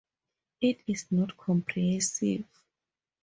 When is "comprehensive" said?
1.37-2.45